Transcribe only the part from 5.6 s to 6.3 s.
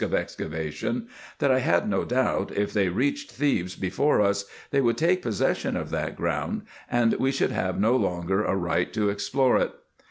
of that